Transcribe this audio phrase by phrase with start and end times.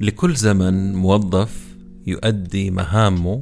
[0.00, 1.50] لكل زمن موظف
[2.06, 3.40] يؤدي مهامه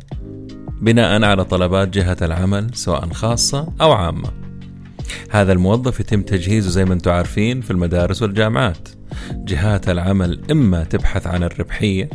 [0.81, 4.31] بناء على طلبات جهة العمل سواء خاصة أو عامة.
[5.31, 8.89] هذا الموظف يتم تجهيزه زي ما أنتم عارفين في المدارس والجامعات.
[9.33, 12.11] جهات العمل إما تبحث عن الربحية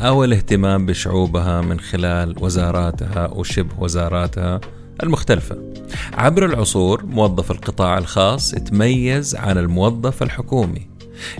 [0.00, 4.60] أو الاهتمام بشعوبها من خلال وزاراتها وشبه وزاراتها
[5.02, 5.72] المختلفة.
[6.12, 10.93] عبر العصور موظف القطاع الخاص يتميز عن الموظف الحكومي.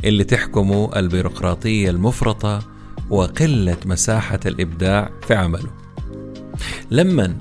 [0.04, 2.62] اللي تحكمه البيروقراطية المفرطة
[3.10, 5.70] وقلة مساحة الإبداع في عمله.
[6.90, 7.36] لما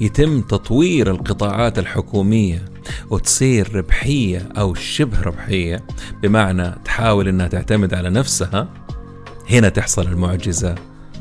[0.00, 2.64] يتم تطوير القطاعات الحكومية
[3.10, 5.84] وتصير ربحية أو شبه ربحية
[6.22, 8.68] بمعنى تحاول أنها تعتمد على نفسها
[9.50, 10.74] هنا تحصل المعجزة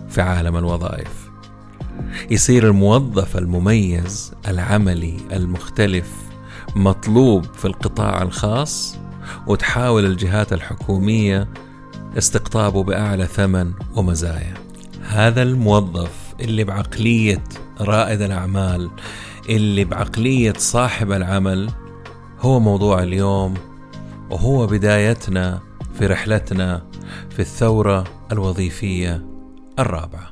[0.09, 1.27] في عالم الوظائف.
[2.31, 6.11] يصير الموظف المميز العملي المختلف
[6.75, 8.97] مطلوب في القطاع الخاص
[9.47, 11.47] وتحاول الجهات الحكومية
[12.17, 14.53] استقطابه بأعلى ثمن ومزايا
[15.03, 17.44] هذا الموظف اللي بعقلية
[17.81, 18.89] رائد الأعمال
[19.50, 21.70] اللي بعقلية صاحب العمل
[22.39, 23.53] هو موضوع اليوم
[24.30, 25.59] وهو بدايتنا
[26.00, 26.83] في رحلتنا
[27.30, 29.25] في الثورة الوظيفية
[29.80, 30.31] الرابعة.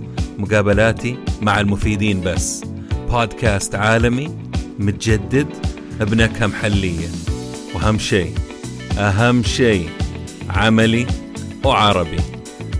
[0.41, 2.63] مقابلاتي مع المفيدين بس.
[3.09, 4.37] بودكاست عالمي
[4.79, 5.47] متجدد
[5.99, 7.07] بنكهة محلية
[7.75, 8.35] وأهم شيء
[8.97, 9.89] أهم شيء
[10.49, 11.07] عملي
[11.65, 12.19] وعربي.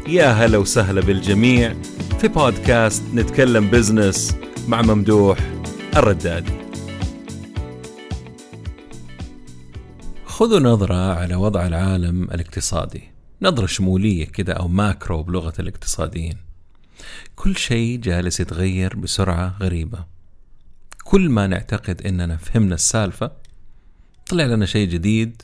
[0.07, 1.75] يا هلا وسهلا بالجميع
[2.19, 4.35] في بودكاست نتكلم بزنس
[4.67, 5.37] مع ممدوح
[5.97, 6.53] الردادي
[10.25, 13.03] خذوا نظرة على وضع العالم الاقتصادي.
[13.41, 16.50] نظرة شمولية كده أو macro بلغة الاقتصاديين.
[17.35, 20.05] كل شيء جالس يتغير بسرعة غريبة.
[21.03, 23.31] كل ما نعتقد إننا فهمنا السالفة
[24.29, 25.41] طلع لنا شيء جديد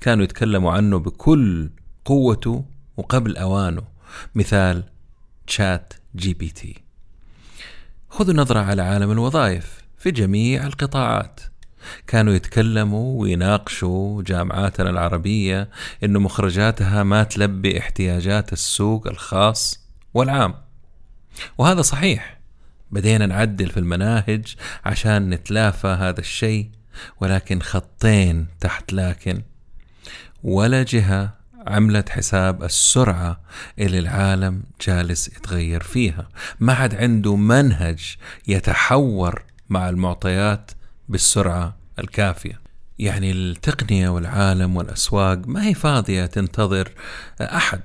[0.00, 1.70] كانوا يتكلموا عنه بكل
[2.04, 2.64] قوته
[2.96, 3.82] وقبل أوانه.
[4.34, 4.84] مثال
[5.46, 6.82] ChatGPT.
[8.10, 11.40] خذوا نظرة على عالم الوظائف في جميع القطاعات.
[12.06, 15.70] كانوا يتكلموا ويناقشوا جامعاتنا العربية
[16.04, 19.80] إنه مخرجاتها ما تلبي احتياجات السوق الخاص
[20.14, 20.54] والعام.
[21.58, 22.38] وهذا صحيح.
[22.90, 26.70] بدينا نعدل في المناهج عشان نتلافى هذا الشيء
[27.20, 29.42] ولكن خطين تحت لكن.
[30.42, 31.34] ولا جهة
[31.66, 33.40] عملت حساب السرعة
[33.78, 36.28] اللي العالم جالس يتغير فيها.
[36.60, 38.16] ما حد عنده منهج
[38.48, 40.70] يتحور مع المعطيات
[41.08, 42.60] بالسرعة الكافية.
[42.98, 46.92] يعني التقنية والعالم والأسواق ما هي فاضية تنتظر
[47.40, 47.82] أحد.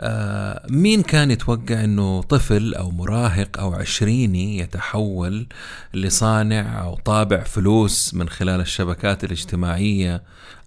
[0.00, 5.46] آه مين كان يتوقع إنه طفل أو مراهق أو عشريني يتحول
[5.94, 10.22] لصانع أو طابع فلوس من خلال الشبكات الاجتماعية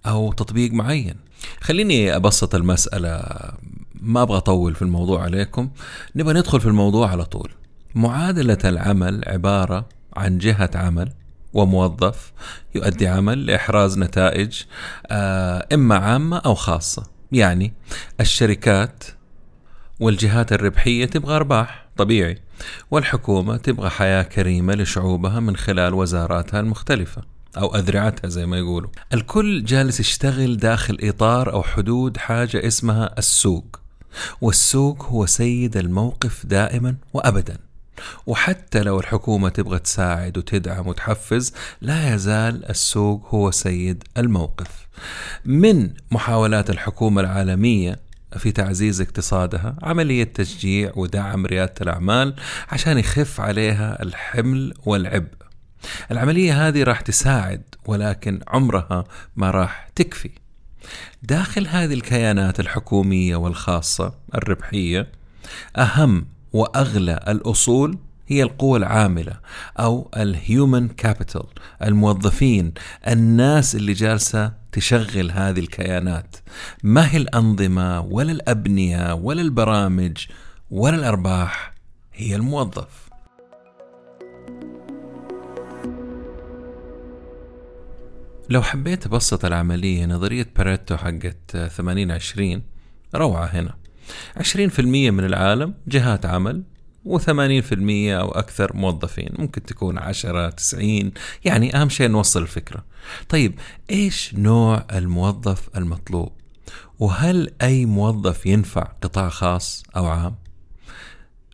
[0.05, 1.15] أو تطبيق معين؟
[1.61, 3.21] خليني أبسط المسألة
[4.01, 5.69] ما أبغى أطول في الموضوع عليكم.
[6.15, 7.51] نبغى ندخل في الموضوع على طول.
[7.95, 11.11] معادلة العمل عبارة عن جهة عمل
[11.53, 12.33] وموظف
[12.75, 14.61] يؤدي عمل لإحراز نتائج
[15.07, 17.03] آه، إما عامة أو خاصة.
[17.31, 17.73] يعني
[18.19, 19.03] الشركات
[19.99, 22.37] والجهات الربحية تبغى أرباح طبيعي.
[22.91, 27.21] والحكومة تبغى حياة كريمة لشعوبها من خلال وزاراتها المختلفة
[27.57, 28.89] أو أذرعتها زي ما يقولوا.
[29.13, 33.79] الكل جالس يشتغل داخل إطار أو حدود حاجة اسمها السوق.
[34.41, 37.57] والسوق هو سيد الموقف دائما وأبدا.
[38.27, 44.87] وحتى لو الحكومة تبغى تساعد وتدعم وتحفز لا يزال السوق هو سيد الموقف.
[45.45, 52.35] من محاولات الحكومة العالمية في تعزيز اقتصادها عملية تشجيع ودعم ريادة الأعمال
[52.69, 55.39] عشان يخف عليها الحمل والعبء.
[56.11, 59.03] العملية هذه راح تساعد ولكن عمرها
[59.35, 60.31] ما راح تكفي.
[61.23, 65.07] داخل هذه الكيانات الحكومية والخاصة الربحية
[65.77, 67.97] أهم وأغلى الأصول
[68.31, 69.39] هي القوى العاملة
[69.79, 71.45] أو ال human capital
[71.83, 72.73] الموظفين
[73.07, 76.35] الناس اللي جالسة تشغل هذه الكيانات.
[76.83, 80.27] ما هي الأنظمة ولا الأبنية ولا البرامج
[80.71, 81.73] ولا الأرباح
[82.13, 83.09] هي الموظف.
[88.49, 92.63] لو حبيت أبسط العملية نظرية باريتو حقت 80 20
[93.15, 93.75] روعة هنا.
[94.37, 94.79] 20%
[95.11, 96.63] من العالم جهات عمل
[97.09, 97.73] و80%
[98.09, 101.11] أو أكثر موظفين ممكن تكون 10 90
[101.45, 102.85] يعني أهم شيء نوصل الفكرة.
[103.29, 103.59] طيب
[103.89, 106.31] إيش نوع الموظف المطلوب؟
[106.99, 110.35] وهل أي موظف ينفع قطاع خاص أو عام؟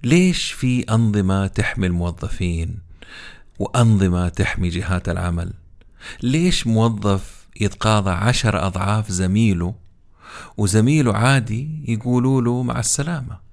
[0.04, 2.80] ليش في أنظمة تحمي الموظفين
[3.60, 5.54] وأنظمة تحمي جهات العمل؟
[6.24, 9.76] ليش موظف يتقاضى عشر أضعاف زميله
[10.58, 13.45] وزميله عادي يقولوا له مع السلامة؟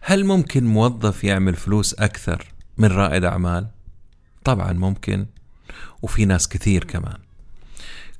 [0.00, 2.46] هل ممكن موظف يعمل فلوس أكثر
[2.78, 3.66] من رائد أعمال؟
[4.44, 5.26] طبعا ممكن
[6.02, 7.18] وفي ناس كثير كمان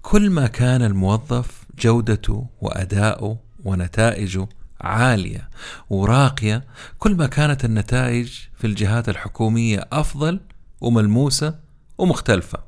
[0.03, 4.49] كل ما كان الموظف جودته وأداؤه ونتائجه
[4.81, 5.49] عالية
[5.91, 6.65] وراقية
[6.99, 10.41] كل ما كانت النتائج في الجهات الحكومية أفضل
[10.81, 11.59] وملموسة
[11.99, 12.59] ومختلفة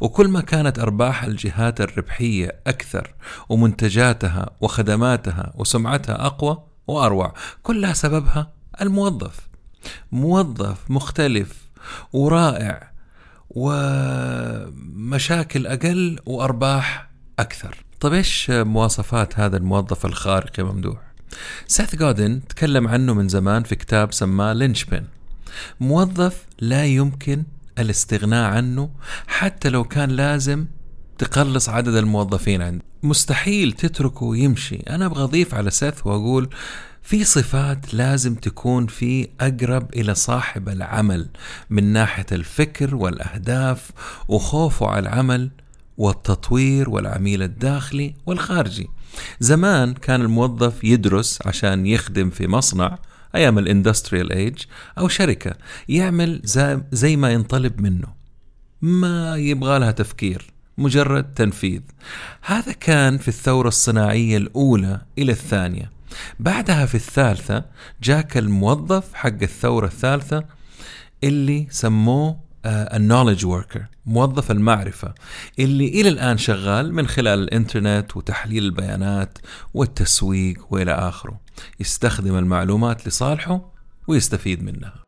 [0.00, 3.14] وكل ما كانت أرباح الجهات الربحية أكثر
[3.48, 7.34] ومنتجاتها وخدماتها وسمعتها أقوى وأروع.
[7.62, 9.48] كلها سببها الموظف.
[10.12, 11.54] موظف مختلف
[12.12, 12.90] ورائع
[13.50, 17.08] ومشاكل أقل وأرباح
[17.38, 17.84] أكثر.
[18.00, 20.98] طيب إيش مواصفات هذا الموظف الخارق يا ممدوح؟
[21.66, 25.06] سيث جودن تكلم عنه من زمان في كتاب سماه لينشبين.
[25.80, 27.44] موظف لا يمكن
[27.78, 28.90] الاستغناء عنه
[29.26, 30.66] حتى لو كان لازم
[31.18, 36.48] تقلص عدد الموظفين عندك مستحيل تتركه يمشي أنا أبغى أضيف على سيث وأقول
[37.02, 41.28] في صفات لازم تكون في أقرب إلى صاحب العمل
[41.70, 43.90] من ناحية الفكر والأهداف
[44.28, 45.50] وخوفه على العمل
[45.98, 48.88] والتطوير والعميل الداخلي والخارجي.
[49.40, 52.98] زمان كان الموظف يدرس عشان يخدم في مصنع
[53.34, 54.56] أيام ال industrial age
[54.98, 55.54] أو شركة
[55.88, 56.40] يعمل
[56.92, 58.08] زي ما ينطلب منه.
[58.82, 60.57] ما يبغى لها تفكير.
[60.78, 61.80] مجرد تنفيذ.
[62.42, 65.90] هذا كان في الثورة الصناعية الأولى إلى الثانية.
[66.40, 67.64] بعدها في الثالثة
[68.02, 70.44] جاك الموظف حق الثورة الثالثة
[71.24, 75.14] اللي سموه ال knowledge worker موظف المعرفة
[75.58, 79.38] اللي إلى الآن شغال من خلال الإنترنت وتحليل البيانات
[79.74, 81.40] والتسويق وإلى آخره.
[81.80, 83.72] يستخدم المعلومات لصالحه
[84.06, 85.07] ويستفيد منها.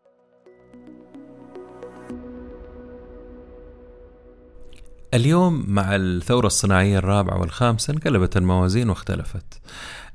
[5.14, 9.60] اليوم مع الثورة الصناعية الرابعة والخامسة انقلبت الموازين واختلفت.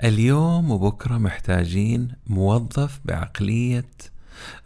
[0.03, 3.89] اليوم وبكرة محتاجين موظف بعقلية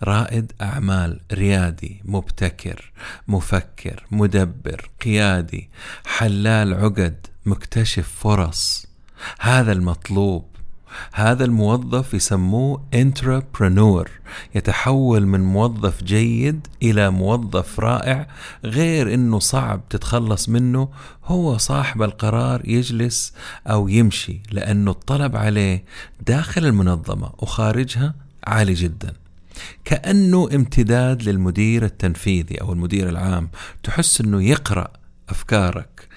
[0.04, 2.92] رائد أعمال ريادي مبتكر
[3.28, 5.70] مفكر مدبر قيادي
[6.06, 8.86] حلال عقد مكتشف فرص.
[9.40, 10.46] هذا المطلوب.
[11.14, 14.10] هذا الموظف يسموه انتربرنور
[14.56, 18.28] يتحول من موظف جيد إلى موظف رائع
[18.64, 20.90] غير إنه صعب تتخلص منه
[21.26, 23.34] هو صاحب القرار يجلس
[23.68, 25.84] أو يمشي لأنه الطلب عليه
[26.28, 29.14] داخل المنظمة وخارجها عالي جدا.
[29.86, 33.50] كأنه امتداد للمدير التنفيذي أو المدير العام
[33.84, 34.88] تحس أنه يقرأ
[35.30, 36.08] أفكارك.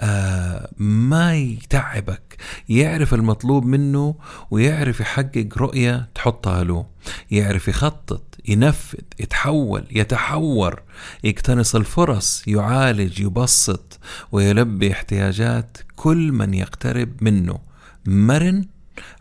[0.00, 2.36] آه ما يتعبك.
[2.68, 4.14] يعرف المطلوب منه
[4.50, 6.86] ويعرف يحقق رؤية تحطها له.
[7.30, 10.82] يعرف يخطط ينفذ يتحول يتحور.
[11.24, 13.98] يقتنص الفرص يعالج يبسط
[14.32, 17.58] ويلبي احتياجات كل من يقترب منه.
[18.06, 18.64] مرن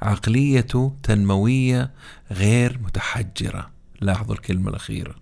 [0.01, 1.91] عقليته تنموية
[2.31, 3.69] غير متحجرة.
[4.01, 5.15] لاحظوا الكلمة الأخيرة.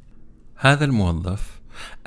[0.55, 1.59] هذا الموظف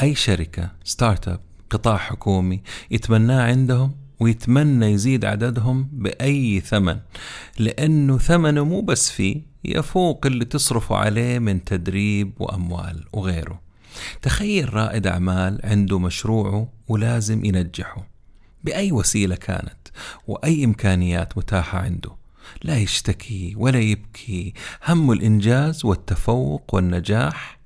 [0.02, 6.98] أي شركة ستارت أب قطاع حكومي يتمناه عندهم ويتمنى يزيد عددهم بأي ثمن
[7.58, 13.60] لأنه ثمنه مو بس فيه يفوق اللي تصرفوا عليه من تدريب وأموال وغيره.
[14.22, 18.06] تخيل رائد أعمال عنده مشروعه ولازم ينجحه.
[18.64, 19.88] بأي وسيلة كانت
[20.26, 22.10] وأي إمكانيات متاحة عنده.
[22.62, 24.54] لا يشتكي ولا يبكي.
[24.88, 27.58] هم الإنجاز والتفوق والنجاح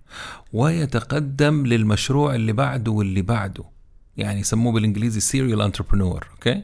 [0.53, 3.74] ويتقدم للمشروع اللي بعده واللي بعده.
[4.17, 6.63] يعني يسموه بالإنجليزي serial entrepreneur okay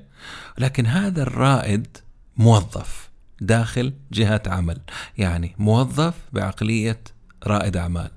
[0.59, 1.87] لكن هذا الرائد
[2.37, 4.79] موظف داخل جهة عمل
[5.19, 7.01] يعني موظف بعقلية
[7.47, 8.11] رائد أعمال.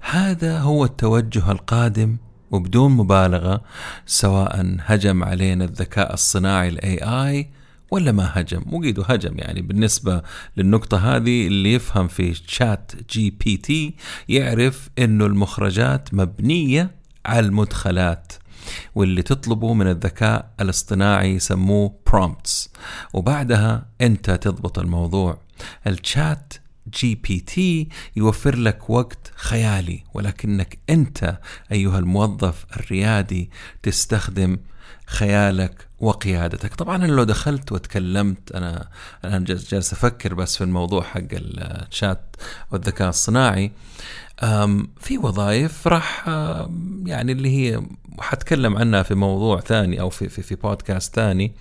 [0.00, 2.16] هذا هو التوجه القادم
[2.50, 3.60] وبدون مبالغة
[4.06, 7.50] سواء هجم علينا الذكاء الصناعي ال AI
[7.90, 8.62] ولا ما هجم.
[8.66, 10.22] مو قيدو هجم يعني بالنسبة
[10.56, 13.94] للنقطة هذه اللي يفهم في ChatGPT
[14.28, 16.90] يعرف إنه المخرجات مبنية
[17.26, 18.32] على المدخلات.
[18.94, 22.68] واللي تطلبه من الذكاء الاصطناعي يسموه prompts.
[23.12, 25.38] وبعدها انت تضبط الموضوع.
[25.86, 26.52] ال
[26.94, 31.38] ChatGPT يوفر لك وقت خيالي ولكنك انت
[31.72, 33.50] أيها الموظف الريادي
[33.82, 34.58] تستخدم
[35.06, 36.74] خيالك وقيادتك.
[36.74, 38.88] طبعا أنا لو دخلت وتكلمت أنا
[39.24, 42.36] الآن جالس أفكر بس في الموضوع حق الشات
[42.70, 43.72] والذكاء الصناعي.
[45.00, 46.28] في وظائف راح
[47.06, 47.82] يعني اللي هي
[48.18, 51.52] حتكلم عنها في موضوع ثاني أو في, في, في بودكاست ثاني.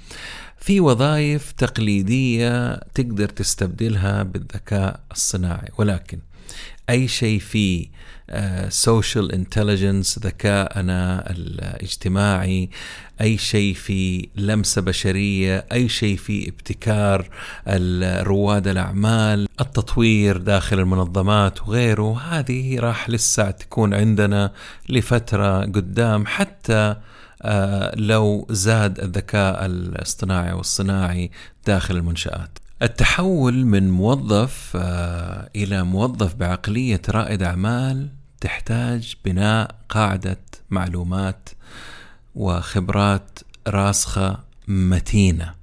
[0.58, 5.70] في وظائف تقليدية تقدر تستبدلها بالذكاء الصناعي.
[5.78, 6.20] ولكن
[6.90, 8.02] أي شيء فيه
[8.70, 12.70] social intelligence ذكاءنا الاجتماعي
[13.22, 17.30] أي شيء في لمسة بشرية أي شيء في ابتكار
[18.28, 24.52] رواد الأعمال التطوير داخل المنظمات وغيره هذه راح لسه تكون عندنا
[24.90, 26.96] لفترة قدام حتى
[27.44, 31.32] آه، لو زاد الذكاء الاصطناعي والصناعي
[31.68, 32.60] داخل المنشآت.
[32.82, 38.10] التحول من موظف آه، إلى موظف بعقلية رائد أعمال
[38.42, 41.50] تحتاج بناء قاعدة معلومات
[42.36, 45.54] وخبرات راسخة متينة.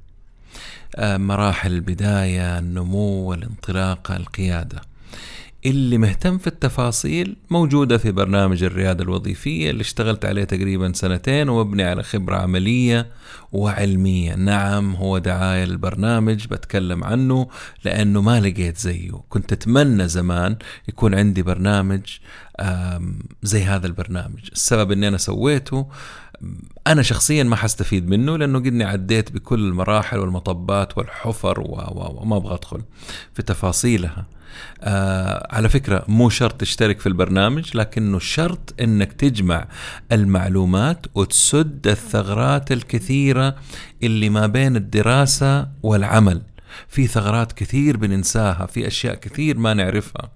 [0.96, 4.80] آه، مراحل البداية النمو والانطلاقة القيادة.
[5.66, 11.82] اللي مهتم في التفاصيل موجودة في برنامج الريادة الوظيفية اللي اشتغلت عليه تقريبا سنتين ومبني
[11.82, 13.06] على خبرة عملية
[13.52, 14.34] وعلمية.
[14.34, 17.48] نعم هو دعاية للبرنامج بتكلم عنه
[17.84, 19.20] لأنه ما لقيت زيه.
[19.28, 20.56] كنت أتمنى زمان
[20.88, 22.18] يكون عندي برنامج
[23.42, 24.48] زي هذا البرنامج.
[24.52, 25.86] السبب أني أنا سويته
[26.86, 32.82] أنا شخصيا ما حستفيد منه لأنه قدني عديت بكل المراحل والمطبات والحفر وما أبغى أدخل
[33.34, 34.26] في تفاصيلها.
[34.82, 39.68] آه على فكرة مو شرط تشترك في البرنامج لكنه شرط إنك تجمع
[40.12, 43.56] المعلومات وتسد الثغرات الكثيرة
[44.02, 46.42] اللي ما بين الدراسة والعمل.
[46.88, 50.30] في ثغرات كثير بننساها في أشياء كثير ما نعرفها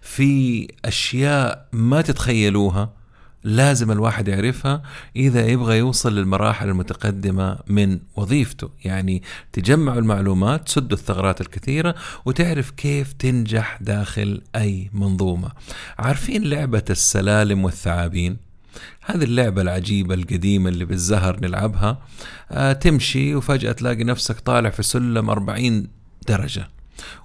[0.00, 2.92] في أشياء ما تتخيلوها.
[3.46, 4.82] لازم الواحد يعرفها
[5.16, 8.70] إذا يبغى يوصل للمراحل المتقدمة من وظيفته.
[8.84, 9.22] يعني
[9.52, 15.48] تجمع المعلومات تسد الثغرات الكثيرة وتعرف كيف تنجح داخل أي منظومة.
[15.98, 18.36] عارفين لعبة السلالم والثعابين؟
[19.04, 21.98] هذه اللعبة العجيبة القديمة اللي بالزهر نلعبها.
[22.50, 25.88] آه تمشي وفجأة تلاقي نفسك طالع في سلم 40
[26.28, 26.68] درجة.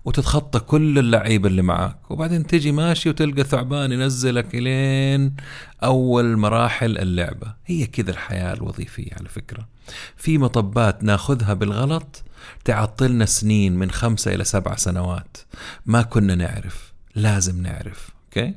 [0.05, 2.11] وتتخطى كل اللعيبه اللي معاك.
[2.11, 5.35] وبعدين تجي ماشي وتلقى ثعبان ينزلك إلين
[5.83, 7.53] أول مراحل اللعبة.
[7.65, 9.67] هي كذا الحياة الوظيفية على فكرة.
[10.17, 12.23] في مطبات ناخذها بالغلط
[12.65, 15.37] تعطلنا سنين من خمسة إلى سبع سنوات.
[15.85, 16.93] ما كنا نعرف.
[17.15, 18.09] لازم نعرف.
[18.25, 18.53] أوكي؟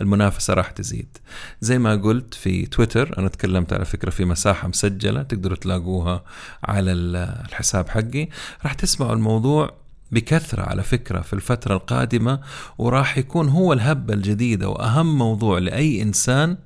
[0.00, 1.18] المنافسة راح تزيد.
[1.60, 6.24] زي ما قلت في تويتر أنا تكلمت على فكرة في مساحة مسجلة تقدروا تلاقوها
[6.64, 8.28] على الحساب حقي.
[8.64, 9.81] راح تسمعوا الموضوع
[10.12, 12.40] بكثرة على فكرة في الفترة القادمة
[12.78, 16.56] وراح يكون هو الهبة الجديدة وأهم موضوع لأي إنسان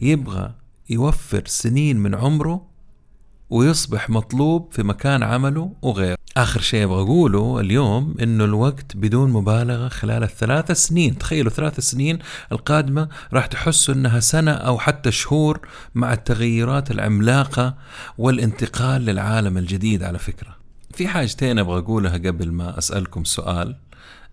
[0.00, 0.54] يبغى
[0.90, 2.70] يوفر سنين من عمره
[3.50, 6.16] ويصبح مطلوب في مكان عمله وغيره.
[6.36, 12.18] آخر شيء أبغى أقوله اليوم إنه الوقت بدون مبالغة خلال الثلاث سنين تخيلوا ثلاث سنين
[12.52, 15.60] القادمة راح تحسوا إنها سنة أو حتى شهور
[15.94, 17.74] مع التغيرات العملاقة
[18.18, 20.59] والانتقال للعالم الجديد على فكرة.
[20.94, 23.76] في حاجتين أبغى أقولها قبل ما أسألكم سؤال.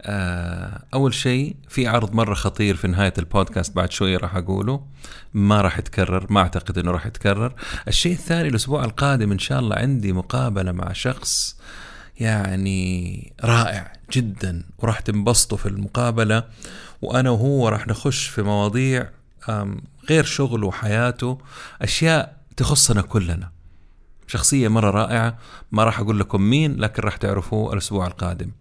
[0.01, 4.85] آه، أول شيء في عرض مرة خطير في نهاية البودكاست بعد شوي راح أقوله.
[5.33, 7.53] ما راح يتكرر ما أعتقد إنه راح يتكرر.
[7.87, 11.57] الشيء الثاني الأسبوع القادم إن شاء الله عندي مقابلة مع شخص
[12.19, 16.43] يعني رائع جدا وراح تنبسطوا في المقابلة
[17.01, 19.09] وأنا وهو راح نخش في مواضيع
[20.09, 21.37] غير شغله وحياته
[21.81, 23.56] أشياء تخصنا كلنا.
[24.27, 25.37] شخصية مرة رائعة
[25.71, 28.51] ما راح أقول لكم مين لكن راح تعرفوه الأسبوع القادم.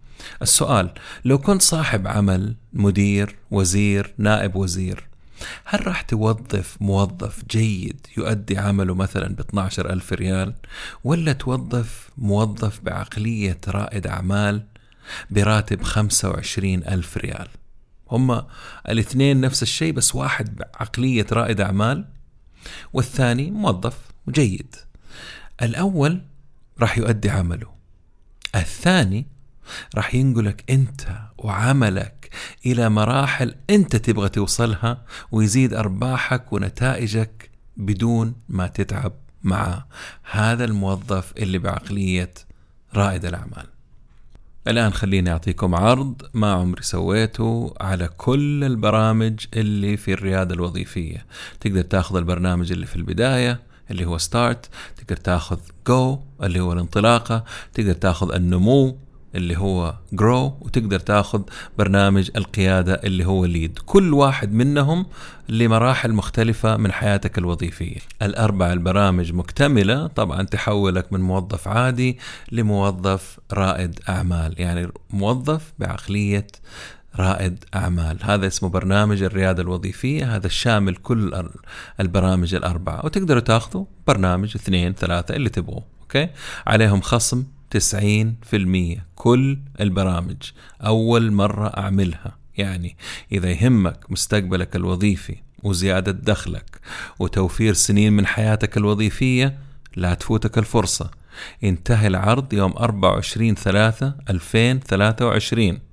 [0.41, 0.91] السؤال
[1.25, 5.07] لو كنت صاحب عمل مدير وزير نائب وزير
[5.65, 10.53] هل راح توظف موظف جيد يؤدي عمله مثلا ب 12 ألف ريال
[11.03, 14.63] ولا توظف موظف بعقلية رائد أعمال
[15.29, 17.47] براتب 25 ألف ريال؟
[18.11, 18.47] هما
[18.89, 22.05] الاثنين نفس الشيء بس واحد بعقلية رائد أعمال
[22.93, 23.97] والثاني موظف
[24.29, 24.75] جيد
[25.61, 26.21] الأول
[26.79, 27.67] راح يؤدي عمله.
[28.55, 29.25] الثاني
[29.95, 31.01] راح ينقلك أنت
[31.37, 32.29] وعملك
[32.65, 39.87] إلى مراحل أنت تبغى توصلها ويزيد أرباحك ونتائجك بدون ما تتعب معه
[40.31, 42.33] هذا الموظف اللي بعقلية
[42.93, 43.65] رائد الأعمال.
[44.67, 51.25] الآن خليني أعطيكم عرض ما عمري سويته على كل البرامج اللي في الريادة الوظيفية.
[51.59, 57.43] تقدر تاخذ البرنامج اللي في البداية اللي هو start تقدر تاخذ جو اللي هو الانطلاقة
[57.73, 58.97] تقدر تاخذ النمو
[59.35, 61.41] اللي هو grow وتقدر تاخذ
[61.77, 65.05] برنامج القيادة اللي هو lead كل واحد منهم
[65.49, 67.99] لمراحل مختلفة من حياتك الوظيفية.
[68.21, 72.19] الأربع البرامج مكتملة طبعا تحولك من موظف عادي
[72.51, 74.55] لموظف رائد أعمال.
[74.57, 76.47] يعني موظف بعقلية
[77.19, 78.17] رائد أعمال.
[78.21, 81.49] هذا اسمه برنامج الريادة الوظيفية هذا الشامل كل
[81.99, 83.05] البرامج الأربعة.
[83.05, 86.29] وتقدروا تاخذوا برنامج اثنين ثلاثة اللي تبغوه أوكي؟
[86.67, 90.37] عليهم خصم 90% كل البرامج.
[90.81, 92.37] أول مرة أعملها.
[92.57, 92.97] يعني
[93.31, 96.79] إذا يهمك مستقبلك الوظيفي وزيادة دخلك
[97.19, 99.57] وتوفير سنين من حياتك الوظيفية
[99.95, 101.11] لا تفوتك الفرصة.
[101.63, 105.86] انتهى العرض يوم 24 3 2023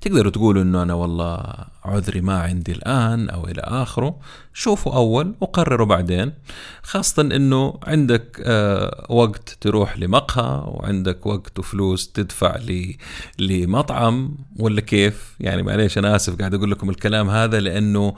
[0.00, 4.16] تقدروا تقولوا إنه أنا والله عذري ما عندي الآن أو إلى آخره.
[4.54, 6.32] شوفوا أول وقرروا بعدين.
[6.82, 12.58] خاصة إنه عندك آه وقت تروح لمقهى وعندك وقت وفلوس تدفع
[13.38, 18.14] لمطعم ولا كيف؟ يعني معليش أنا آسف قاعد أقول لكم الكلام هذا لأنه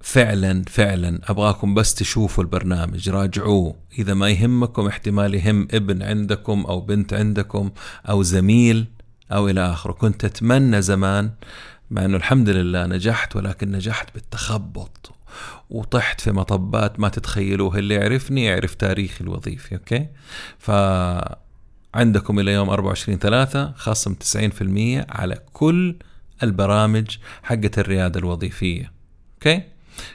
[0.00, 3.74] فعلا فعلا أبغاكم بس تشوفوا البرنامج راجعوه.
[3.98, 7.70] إذا ما يهمكم احتمال يهم ابن عندكم أو بنت عندكم
[8.08, 8.86] أو زميل
[9.32, 9.92] أو إلى آخره.
[9.92, 11.30] كنت أتمنى زمان
[11.90, 15.10] مع إنه الحمد لله نجحت ولكن نجحت بالتخبط
[15.70, 17.78] وطحت في مطبات ما تتخيلوها.
[17.78, 20.06] اللي يعرفني يعرف تاريخي الوظيفي أوكي؟
[20.58, 20.70] ف
[21.94, 25.96] عندكم إلى يوم 24 3 خصم 90% على كل
[26.42, 28.92] البرامج حقت الريادة الوظيفية
[29.34, 29.62] أوكي؟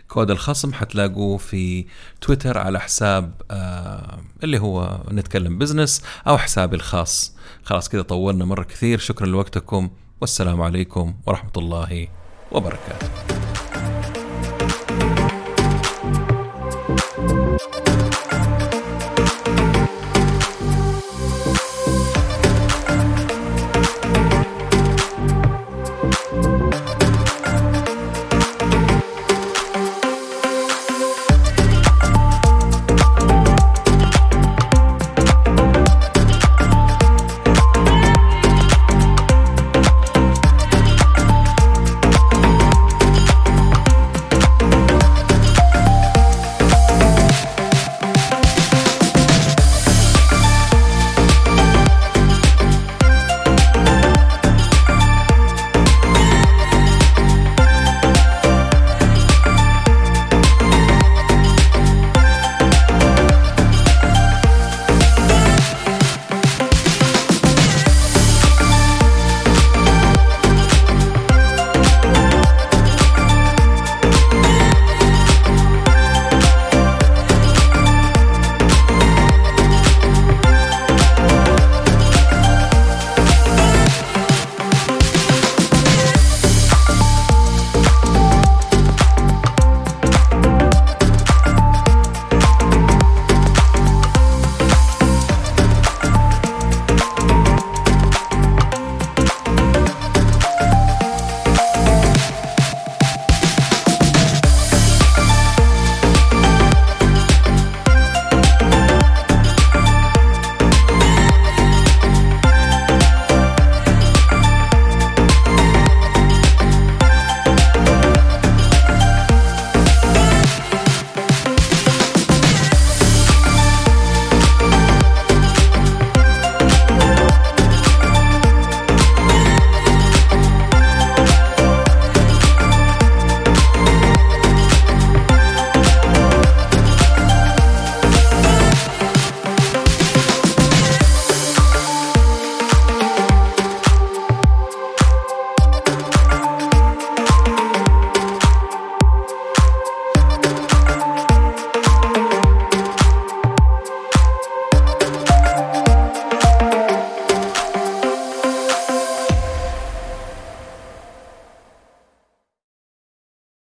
[0.08, 1.86] كود الخصم حتلاقوه في
[2.22, 7.36] تويتر على حساب آه اللي هو نتكلم بزنس أو حسابي الخاص.
[7.64, 8.98] خلاص كذا طولنا مرة كثير.
[9.00, 9.90] شكرا لوقتكم.
[10.22, 12.08] والسلام عليكم ورحمة الله
[12.52, 13.39] وبركاته.